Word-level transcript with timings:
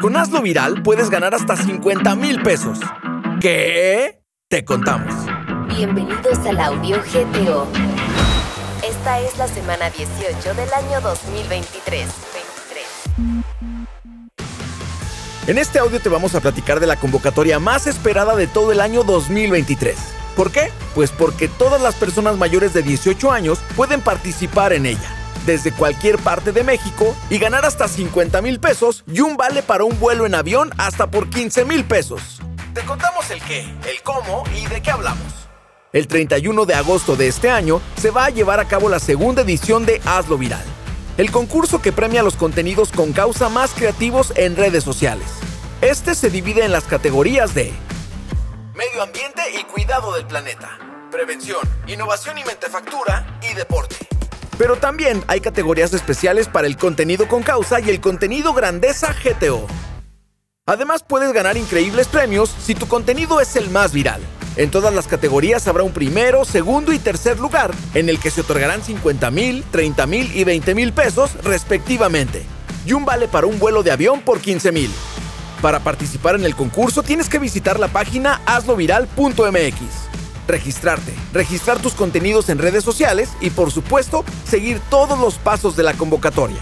Con 0.00 0.16
Hazlo 0.16 0.42
Viral 0.42 0.82
puedes 0.82 1.10
ganar 1.10 1.34
hasta 1.34 1.56
50 1.56 2.14
mil 2.14 2.40
pesos. 2.42 2.78
¿Qué? 3.40 4.22
Te 4.48 4.64
contamos. 4.64 5.12
Bienvenidos 5.76 6.38
al 6.46 6.60
audio 6.60 6.98
GTO. 6.98 7.66
Esta 8.88 9.20
es 9.20 9.36
la 9.38 9.48
semana 9.48 9.90
18 9.90 10.54
del 10.54 10.72
año 10.72 11.00
2023. 11.00 12.06
23. 13.16 13.48
En 15.48 15.58
este 15.58 15.80
audio 15.80 16.00
te 16.00 16.08
vamos 16.08 16.34
a 16.36 16.40
platicar 16.40 16.78
de 16.78 16.86
la 16.86 16.96
convocatoria 16.96 17.58
más 17.58 17.88
esperada 17.88 18.36
de 18.36 18.46
todo 18.46 18.70
el 18.70 18.80
año 18.80 19.02
2023. 19.02 19.96
¿Por 20.36 20.52
qué? 20.52 20.70
Pues 20.94 21.10
porque 21.10 21.48
todas 21.48 21.82
las 21.82 21.96
personas 21.96 22.36
mayores 22.36 22.72
de 22.72 22.82
18 22.82 23.32
años 23.32 23.58
pueden 23.74 24.00
participar 24.00 24.72
en 24.72 24.86
ella 24.86 25.17
desde 25.48 25.72
cualquier 25.72 26.18
parte 26.18 26.52
de 26.52 26.62
México 26.62 27.16
y 27.30 27.38
ganar 27.38 27.64
hasta 27.64 27.88
50 27.88 28.42
mil 28.42 28.60
pesos 28.60 29.02
y 29.06 29.20
un 29.20 29.38
vale 29.38 29.62
para 29.62 29.84
un 29.84 29.98
vuelo 29.98 30.26
en 30.26 30.34
avión 30.34 30.70
hasta 30.76 31.10
por 31.10 31.30
15 31.30 31.64
mil 31.64 31.86
pesos. 31.86 32.40
Te 32.74 32.82
contamos 32.82 33.30
el 33.30 33.40
qué, 33.40 33.60
el 33.60 34.02
cómo 34.04 34.44
y 34.54 34.66
de 34.66 34.82
qué 34.82 34.90
hablamos. 34.90 35.48
El 35.94 36.06
31 36.06 36.66
de 36.66 36.74
agosto 36.74 37.16
de 37.16 37.28
este 37.28 37.48
año 37.48 37.80
se 37.96 38.10
va 38.10 38.26
a 38.26 38.30
llevar 38.30 38.60
a 38.60 38.68
cabo 38.68 38.90
la 38.90 39.00
segunda 39.00 39.40
edición 39.40 39.86
de 39.86 40.02
Hazlo 40.04 40.36
Viral, 40.36 40.64
el 41.16 41.30
concurso 41.30 41.80
que 41.80 41.92
premia 41.92 42.22
los 42.22 42.36
contenidos 42.36 42.90
con 42.92 43.14
causa 43.14 43.48
más 43.48 43.70
creativos 43.70 44.34
en 44.36 44.54
redes 44.54 44.84
sociales. 44.84 45.28
Este 45.80 46.14
se 46.14 46.28
divide 46.28 46.62
en 46.62 46.72
las 46.72 46.84
categorías 46.84 47.54
de 47.54 47.72
medio 48.74 49.02
ambiente 49.02 49.40
y 49.58 49.64
cuidado 49.64 50.12
del 50.12 50.26
planeta, 50.26 50.78
prevención, 51.10 51.66
innovación 51.86 52.36
y 52.36 52.44
mentefactura 52.44 53.40
y 53.50 53.54
deporte. 53.54 54.17
Pero 54.58 54.76
también 54.76 55.22
hay 55.28 55.40
categorías 55.40 55.94
especiales 55.94 56.48
para 56.48 56.66
el 56.66 56.76
contenido 56.76 57.28
con 57.28 57.42
causa 57.44 57.80
y 57.80 57.88
el 57.90 58.00
contenido 58.00 58.52
grandeza 58.52 59.14
GTO. 59.14 59.66
Además 60.66 61.04
puedes 61.06 61.32
ganar 61.32 61.56
increíbles 61.56 62.08
premios 62.08 62.54
si 62.60 62.74
tu 62.74 62.88
contenido 62.88 63.40
es 63.40 63.56
el 63.56 63.70
más 63.70 63.92
viral. 63.92 64.20
En 64.56 64.70
todas 64.70 64.92
las 64.92 65.06
categorías 65.06 65.68
habrá 65.68 65.84
un 65.84 65.92
primero, 65.92 66.44
segundo 66.44 66.92
y 66.92 66.98
tercer 66.98 67.38
lugar, 67.38 67.70
en 67.94 68.08
el 68.08 68.18
que 68.18 68.32
se 68.32 68.40
otorgarán 68.40 68.82
50 68.82 69.30
mil, 69.30 69.64
30 69.70 70.06
mil 70.06 70.36
y 70.36 70.42
20 70.42 70.74
mil 70.74 70.92
pesos 70.92 71.30
respectivamente. 71.44 72.42
Y 72.84 72.92
un 72.92 73.04
vale 73.04 73.28
para 73.28 73.46
un 73.46 73.60
vuelo 73.60 73.84
de 73.84 73.92
avión 73.92 74.20
por 74.20 74.40
15 74.40 74.72
mil. 74.72 74.90
Para 75.62 75.78
participar 75.80 76.34
en 76.34 76.44
el 76.44 76.56
concurso 76.56 77.04
tienes 77.04 77.28
que 77.28 77.38
visitar 77.38 77.78
la 77.78 77.88
página 77.88 78.40
hazloviral.mx 78.44 80.07
registrarte, 80.48 81.14
registrar 81.32 81.80
tus 81.80 81.92
contenidos 81.92 82.48
en 82.48 82.58
redes 82.58 82.82
sociales 82.82 83.30
y 83.40 83.50
por 83.50 83.70
supuesto 83.70 84.24
seguir 84.48 84.80
todos 84.90 85.18
los 85.18 85.34
pasos 85.34 85.76
de 85.76 85.84
la 85.84 85.94
convocatoria. 85.94 86.60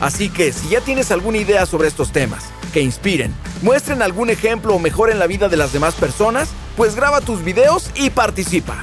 Así 0.00 0.28
que 0.28 0.52
si 0.52 0.70
ya 0.70 0.80
tienes 0.80 1.12
alguna 1.12 1.38
idea 1.38 1.66
sobre 1.66 1.86
estos 1.86 2.10
temas, 2.10 2.44
que 2.72 2.80
inspiren, 2.80 3.32
muestren 3.62 4.02
algún 4.02 4.30
ejemplo 4.30 4.74
o 4.74 4.80
mejoren 4.80 5.20
la 5.20 5.28
vida 5.28 5.48
de 5.48 5.56
las 5.56 5.72
demás 5.72 5.94
personas, 5.94 6.48
pues 6.76 6.96
graba 6.96 7.20
tus 7.20 7.44
videos 7.44 7.90
y 7.94 8.10
participa. 8.10 8.82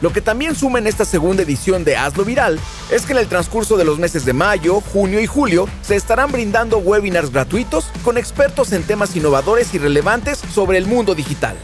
Lo 0.00 0.12
que 0.12 0.20
también 0.20 0.56
suma 0.56 0.80
en 0.80 0.88
esta 0.88 1.04
segunda 1.04 1.42
edición 1.44 1.84
de 1.84 1.96
Hazlo 1.96 2.24
Viral 2.24 2.58
es 2.90 3.02
que 3.02 3.12
en 3.12 3.18
el 3.18 3.28
transcurso 3.28 3.76
de 3.76 3.84
los 3.84 3.98
meses 3.98 4.24
de 4.24 4.32
mayo, 4.32 4.80
junio 4.80 5.20
y 5.20 5.26
julio 5.26 5.68
se 5.82 5.94
estarán 5.94 6.32
brindando 6.32 6.78
webinars 6.78 7.30
gratuitos 7.30 7.86
con 8.02 8.18
expertos 8.18 8.72
en 8.72 8.82
temas 8.82 9.14
innovadores 9.14 9.74
y 9.74 9.78
relevantes 9.78 10.40
sobre 10.52 10.78
el 10.78 10.86
mundo 10.86 11.14
digital. 11.14 11.56